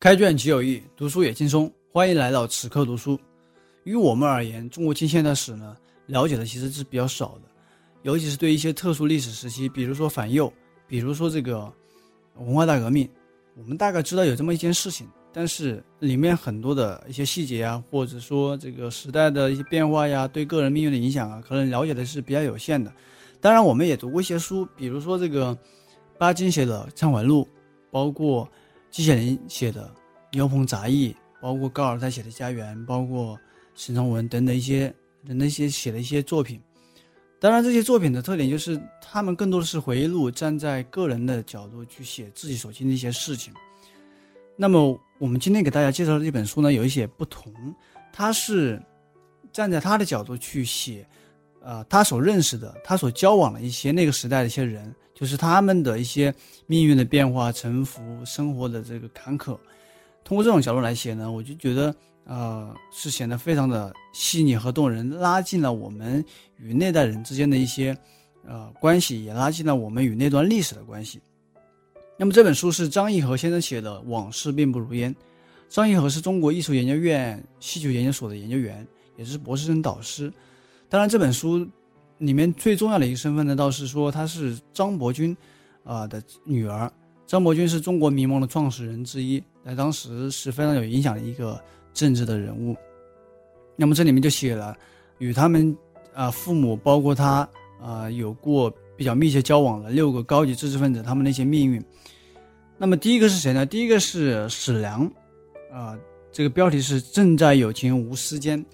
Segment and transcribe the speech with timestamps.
[0.00, 1.68] 开卷即有益，读书也轻松。
[1.92, 3.18] 欢迎来到此刻读书。
[3.82, 7.50] 于我们而言，中国近现代史呢，了解的其实是比较少的，
[8.02, 10.52] 尤其是对一些特殊历史时期，比如说反右，
[10.86, 11.68] 比如说这个
[12.36, 13.10] 文化大革命，
[13.56, 22.92] 我们大概知道有这么一件事情，但是里面很多的一些细节啊，或者说这个时代的一些变化呀，对个人命运的影响啊，可能了解的是比较有限的。
[23.40, 25.58] 当然，我们也读过一些书，比如说这个
[26.16, 27.42] 巴金写的《忏悔录》，
[27.90, 28.48] 包括。
[28.90, 29.86] 季羡林写的
[30.32, 33.38] 《牛棚杂役》，包括高尔泰写的《家园》，包括
[33.74, 34.92] 沈从文等等一些
[35.24, 36.60] 人的一些写的一些作品。
[37.40, 43.54] 当然，这些作品的特点就是他们更多的是回忆录，站在个人的角度去写自己所经历一些事情。
[44.56, 47.52] 那么，我们今天给大家介绍的这本书呢，有一些不同，
[48.12, 48.82] 他是
[49.52, 51.06] 站在他的角度去写，
[51.62, 54.92] 呃，他所认识的，他所交往的一些那个时代的一些人。
[55.18, 56.32] 就是他们的一些
[56.68, 59.58] 命运的变化、沉浮、生活的这个坎坷，
[60.22, 61.92] 通过这种角度来写呢，我就觉得，
[62.24, 66.24] 呃，是显得非常的细腻和动人，拉近了我们
[66.56, 67.98] 与那代人之间的一些，
[68.46, 71.20] 呃，关系，也拉近了我们与那段历史的关系。
[72.16, 75.12] 那么这本书是张义和先生写的《往事并不如烟》，
[75.68, 80.32] 张义和是中国艺术研究院戏剧研究所的研究员，也是博士生导师。
[80.88, 81.68] 当然，这本书。
[82.18, 85.36] 里面最重要的一个身份呢，倒是说她是张伯钧，
[85.84, 86.90] 啊的女儿。
[87.26, 91.60] 张伯钧是中国民盟的创始人之一，在当时是非常有影响的一个
[91.92, 92.74] 政治的人物。
[93.76, 94.76] 那么这里面就写了
[95.18, 95.76] 与他们
[96.14, 97.48] 啊父母，包括他
[97.80, 101.84] 啊有过比较密切交往的六个高级知识分子，他们的一些命运。
[102.78, 103.66] 那么第一个是谁呢？
[103.66, 105.04] 第一个是史良，
[105.70, 105.98] 啊，
[106.32, 108.64] 这个标题是“正在有情无私间”。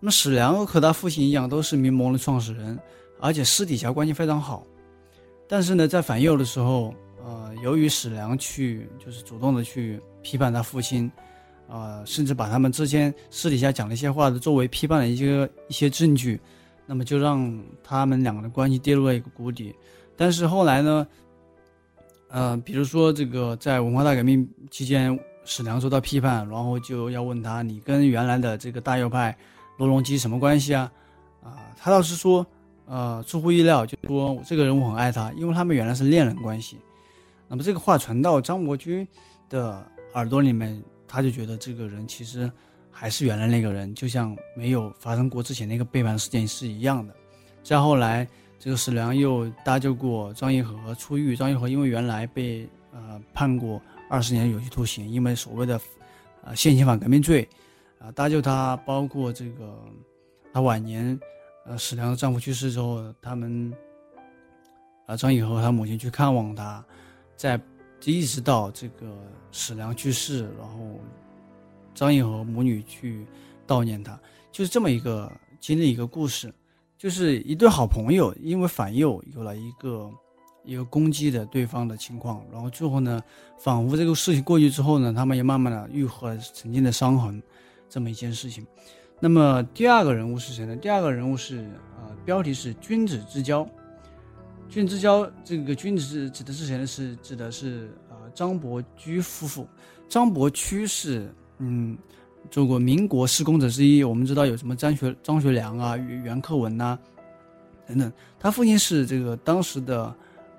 [0.00, 2.78] 那么史良和他父亲一样，都是民盟的创始人，
[3.20, 4.66] 而且私底下关系非常好。
[5.46, 11.10] 但是呢，在反右的时候，呃，由于史良去就是主动的去批判他父亲，
[11.68, 16.40] 啊，甚至把他们之间私底下讲的一些话的作为批判的一些一些证据，
[16.86, 19.74] 那么就让他们两个的关系跌入了一个谷底。
[20.16, 21.06] 但是后来呢，
[22.28, 29.36] 呃，比如说这个在文化大革命期间，史良受到批判，然后就要问他，你跟原来的这个大右派。
[29.80, 30.92] 罗隆基什么关系啊？
[31.42, 32.46] 啊，他倒是说，
[32.84, 36.76] 呃，出乎意料，就说这个人我很爱他，因为他们原来是恋人关系。
[37.48, 39.08] 那么这个话传到张伯钧
[39.48, 39.82] 的
[40.12, 42.52] 耳朵里面，他就觉得这个人其实
[42.90, 47.14] 还是原来那个人，就像没有发生过之前那个背叛事件是一样的。
[47.62, 53.80] 再后来，这个史良又搭救过张义和出狱，张义和因为原来被呃判过
[54.10, 55.80] 二十年有期徒刑，因为所谓的
[56.44, 57.48] 呃现行反革命罪。
[58.00, 59.78] 啊，搭救他，包括这个，
[60.54, 61.20] 他晚年，
[61.66, 63.70] 呃，史良的丈夫去世之后，他们，
[65.04, 66.82] 啊，张以和他母亲去看望他，
[67.36, 67.60] 在
[68.04, 69.14] 一直到这个
[69.52, 70.98] 史良去世，然后
[71.94, 73.26] 张以和母女去
[73.66, 74.18] 悼念他，
[74.50, 75.30] 就是这么一个
[75.60, 76.50] 经历一个故事，
[76.96, 80.10] 就是一对好朋友因为反右有了一个
[80.64, 83.22] 一个攻击的对方的情况，然后最后呢，
[83.58, 87.42] 仿佛这个事情过去之后呢，他们也慢慢的愈合曾经的伤痕。
[87.90, 88.64] 这么一件事情，
[89.18, 90.76] 那么第二个人物是谁呢？
[90.76, 91.68] 第二个人物是
[91.98, 93.68] 呃，标题是君子之交。
[94.68, 96.86] 君子之交，这个君子是指的是谁呢？
[96.86, 99.66] 是指的是呃张伯驹夫妇。
[100.08, 101.28] 张伯驹是
[101.58, 101.98] 嗯，
[102.48, 104.04] 做过民国施工者之一。
[104.04, 106.96] 我们知道有什么张学张学良啊、袁克文呐
[107.88, 108.12] 等等。
[108.38, 110.04] 他父亲是这个当时的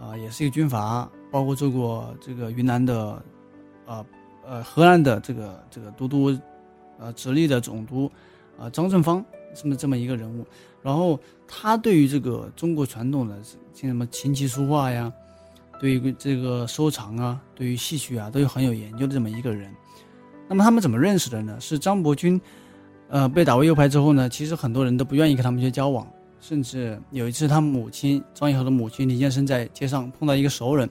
[0.00, 3.22] 啊，也是一个军阀，包括做过这个云南的
[3.84, 4.06] 啊
[4.46, 6.38] 呃河南的这个这个都督。
[6.98, 8.10] 呃，直隶的总督，
[8.58, 9.24] 啊，张正芳
[9.54, 10.46] 这么这么一个人物，
[10.82, 13.36] 然后他对于这个中国传统的
[13.74, 15.12] 像什么琴棋书画呀，
[15.78, 19.70] 对于这个收藏啊，对于戏曲啊，都有很有研究的这么一个人。
[20.48, 21.58] 那么他们怎么认识的呢？
[21.60, 22.40] 是张伯钧，
[23.08, 26.06] 呃，被打为右派之后呢，其实很多人都不愿意跟他们去交往，
[26.40, 30.88] 甚至有一次他母亲张艺和的母亲李建生在街上碰到一个熟人，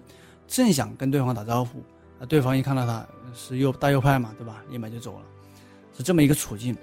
[0.48, 1.80] 正想跟对方打招呼，
[2.20, 4.62] 啊，对方一看到他是右大右派嘛，对吧？
[4.70, 5.26] 立马就走了。
[5.97, 6.76] 是这么一个处境，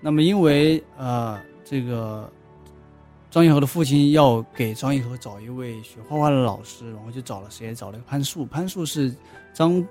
[0.00, 2.32] 那么因为呃，这个
[3.30, 7.74] 张艺和的父亲要给张艺和找一位学画画的老师，然后就找了谁？
[7.74, 8.46] 找了潘树。
[8.46, 9.14] 潘树是
[9.52, 9.84] 张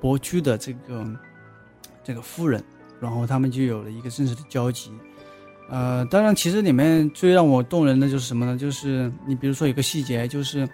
[0.00, 1.06] 伯驹的这个
[2.02, 2.64] 这个夫人，
[2.98, 4.90] 然后他们就有了一个正式的交集。
[5.68, 8.56] 呃，当然，其实里面最让我动人的就是什么呢？
[8.56, 10.66] 就是你比如说有个细节，就是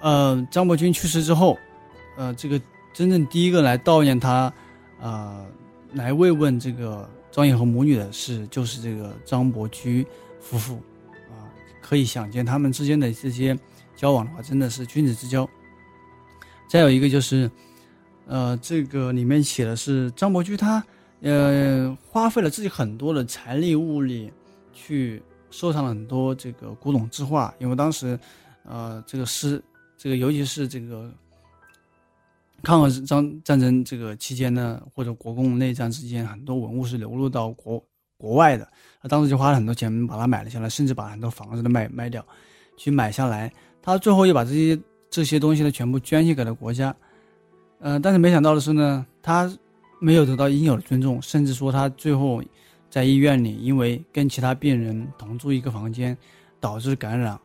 [0.00, 1.58] 呃，张伯钧去世之后，
[2.16, 2.60] 呃，这个
[2.94, 4.50] 真正第一个来悼念他，
[4.98, 5.44] 啊。
[5.94, 10.06] 来慰问这个张颖和母女的是，就是这个张伯驹
[10.40, 10.74] 夫妇，
[11.30, 11.46] 啊，
[11.80, 13.58] 可以想见他们之间的这些
[13.96, 15.48] 交往的话，真的是君子之交。
[16.68, 17.50] 再有一个就是，
[18.26, 20.84] 呃，这个里面写的是张伯驹他
[21.20, 24.32] 呃花费了自己很多的财力物力
[24.72, 28.18] 去收藏了很多这个古董字画，因为当时
[28.64, 29.62] 呃这个诗
[29.96, 31.12] 这个尤其是这个
[32.64, 37.80] 抗日战战争这个期间呢，或者国共内战之间，很多文物是流入到国
[38.16, 38.66] 国外的，
[39.00, 42.26] 他当时就花了很多钱把它买了下来，甚至把很多房子都卖卖掉
[42.76, 43.52] 去买下来，
[43.82, 44.80] 他最后又把这些
[45.10, 46.94] 这些东西呢全部捐献给了国家。
[47.80, 49.52] 呃，但是没想到的是呢，他
[50.00, 52.42] 没有得到应有的尊重，甚至说他最后
[52.88, 56.16] 在医院里，因为跟其他病人同住一个房间，
[56.60, 57.38] 导致感染，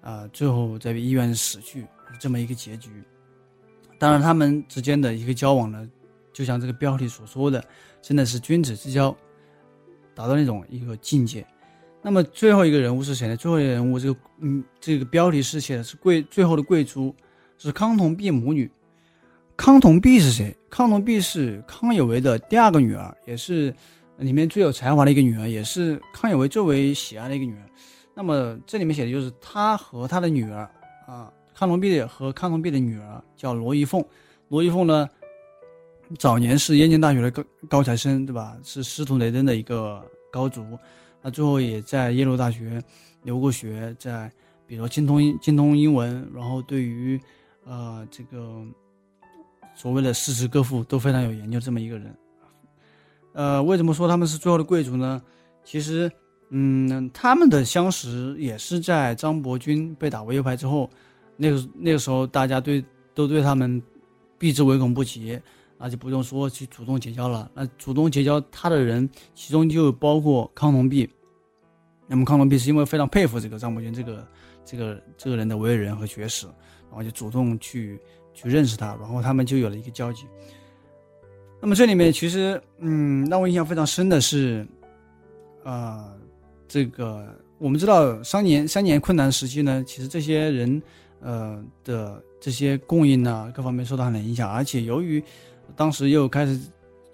[0.00, 1.86] 啊，最后在医院死去，
[2.18, 2.90] 这么一个结局。
[3.98, 5.88] 当然，他们之间的一个交往呢，
[6.32, 7.64] 就像这个标题所说的，
[8.02, 9.16] 真的是君子之交，
[10.14, 11.46] 达到那种一个境界。
[12.02, 13.36] 那么最后一个人物是谁呢？
[13.36, 17.14] 最后一个人物，这个嗯，这个标题是写的是贵最后的贵族，
[17.56, 18.70] 是康同弼母女。
[19.56, 20.54] 康同弼是谁？
[20.68, 23.72] 康同弼是康有为的第二个女儿，也是
[24.18, 27.62] 里面最有才华的一个女儿，也是康有为最为喜爱的一个女儿。
[28.14, 30.68] 那么这里面写的就是他和他的女儿
[31.06, 34.04] 啊，康同弼和康同弼的女儿叫罗一凤。
[34.48, 35.08] 罗一凤呢，
[36.18, 38.56] 早年是燕京大学的高高材生，对吧？
[38.62, 40.78] 是司徒雷登的一个高足。
[41.22, 42.82] 那最后也在耶鲁大学
[43.22, 44.30] 留过学，在
[44.66, 47.18] 比如精通精通英文，然后对于
[47.64, 48.62] 呃这个。
[49.76, 52.16] 所谓的诗词歌赋都非常有研究，这么一个人，
[53.32, 55.20] 呃，为什么说他们是最后的贵族呢？
[55.64, 56.08] 其实，
[56.50, 60.88] 嗯，他们的相识也是在张伯钧被打为右派之后，
[61.36, 62.84] 那个那个时候大家对
[63.14, 63.82] 都对他们
[64.38, 65.38] 避之唯恐不及，
[65.78, 67.50] 那就不用说去主动结交了。
[67.54, 71.08] 那主动结交他的人，其中就包括康龙弼。
[72.06, 74.28] 那么康龙弼是因为非常佩服这个张伯钧这个
[74.64, 76.46] 这个这个人的为人和学识，
[76.88, 77.98] 然后就主动去。
[78.36, 80.24] 去认识他，然后他们就有了一个交集。
[81.60, 84.66] 那么这里面其实，嗯，让我印象非常深的是，
[85.62, 86.12] 啊，
[86.66, 87.24] 这个
[87.58, 90.82] 我们知道三年三年困难时期呢，其实这些人，
[91.24, 95.20] 呃的这些供应呢，各方面受到很大影响，而且由于
[95.74, 96.60] 当时又开始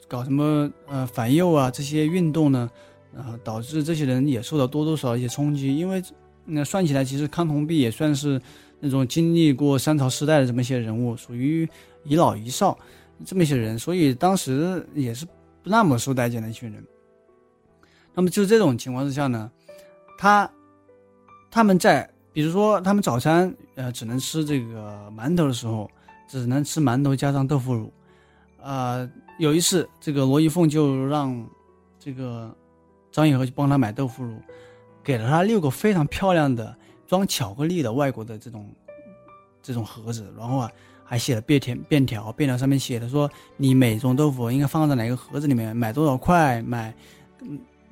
[0.07, 2.71] 搞什么呃反右啊这些运动呢，
[3.17, 5.75] 啊，导致这些人也受到多多少少一些冲击。
[5.75, 6.03] 因为
[6.45, 8.39] 那算起来，其实康同弼也算是。
[8.83, 11.69] 那种经历过三朝时代的这么一些人物，属于
[12.03, 12.79] 遗老遗少
[13.27, 16.83] 这么一些人，所以当时也是不那么受待见的一群人。
[18.15, 19.51] 那么就这种情况之下呢，
[20.17, 20.51] 他
[21.51, 25.91] 他们在比如说他们早餐呃只能吃这个馒头的时候，
[26.29, 27.93] 只能吃馒头加上豆腐乳。
[28.63, 31.47] 啊，有一次这个罗一凤就让
[31.99, 32.55] 这个
[33.11, 34.35] 张一和去帮他买豆腐乳，
[35.03, 36.77] 给了他六个非常漂亮的。
[37.09, 38.71] 装巧克力的外国的这种
[39.61, 40.71] 这种盒子，然后啊
[41.03, 46.95] 还写了便条，便条便条上面写的说你每种豆腐应该放在哪个盒子里面，买多少块，买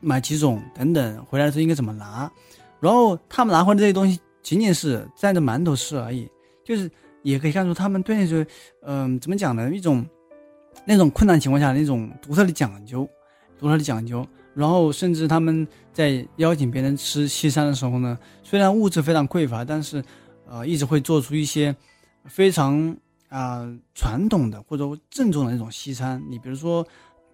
[0.01, 2.31] 买几种等等，回来的时候应该怎么拿。
[2.79, 6.29] 然后他们拿回来这些东西仅仅是蘸着馒头吃而已，
[6.65, 6.91] 就是
[7.23, 8.47] 也可以看出他们对那种
[8.83, 10.07] 嗯怎么讲呢一种
[10.85, 13.09] 那种困难情况下那种独特的讲究，
[13.59, 14.27] 独特的讲究。
[14.55, 20.03] 然后，甚至他们在邀请别人吃西餐的时候呢，虽然物质非常匮乏，但是，
[20.49, 21.73] 呃，一直会做出一些
[22.25, 22.97] 非常
[23.29, 26.21] 啊传统的或者正宗的那种西餐。
[26.29, 26.85] 你比如说，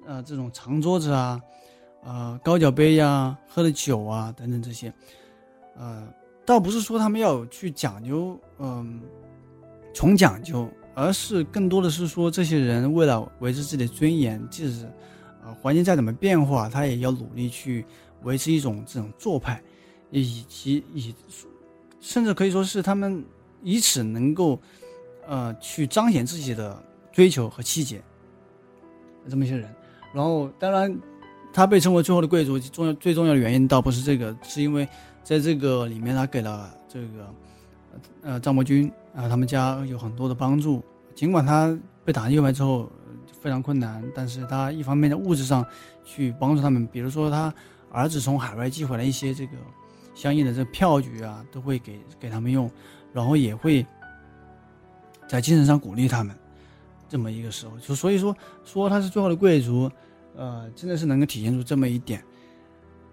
[0.04, 1.40] 呃，这种长桌子啊，
[2.02, 4.92] 呃，高脚杯呀，喝的酒啊等等这些，
[5.78, 6.06] 呃，
[6.44, 9.00] 倒不是说他们要去讲究，嗯，
[9.92, 14.88] 穷讲究，而是更多的是说，这些人为了维持自己的尊严，即使。
[15.44, 17.84] 啊，环境再怎么变化，他也要努力去
[18.22, 19.62] 维持一种这种做派，
[20.10, 21.14] 以及以，
[22.00, 23.22] 甚至可以说是他们
[23.62, 24.58] 以此能够，
[25.26, 26.82] 呃，去彰显自己的
[27.12, 28.02] 追求和气节，
[29.28, 29.68] 这么一些人。
[30.14, 30.98] 然后，当然，
[31.54, 34.87] 他被称为最后的贵族，重要最重要的原因倒不是这个，是因为
[35.23, 37.34] 在这个里面，他给了这个，
[38.23, 40.84] 呃，张伯钧啊，他们家有很多的帮助，
[41.14, 42.90] 尽管他被打右派之后。
[43.40, 45.62] 非常困难，但是他一方面在物质上
[46.02, 47.52] 去帮助他们，比如说他
[47.90, 49.52] 儿子从海外寄回来一些这个
[50.14, 52.70] 相应的这票据啊，都会给给他们用，
[53.12, 53.84] 然后也会
[55.28, 56.34] 在精神上鼓励他们。
[57.06, 58.34] 这么一个时候，就所以说
[58.64, 59.90] 说他是最后的贵族，
[60.37, 62.23] 呃，真的是能够体现出这么一点。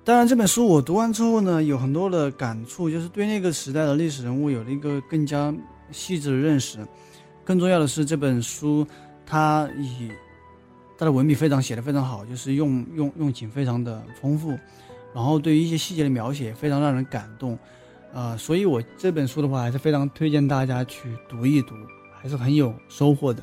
[0.04, 5.54] 当然，这本书我读完之后呢，有很多的感触，就是对那个时代的历史人物有了一个更加
[5.92, 6.80] 细致的认识。
[7.44, 8.88] 更重要的是，这本书。
[9.24, 10.12] 它以
[10.98, 14.50] 它的文笔非常写的非常好，就是用用用情非常的丰富，
[15.14, 17.58] 然后对于一些细节的描写非常让人感动，
[18.12, 21.76] 呃，所以我这本书的话还是非常推荐大家去读一读，
[22.20, 23.42] 还是很有收获的。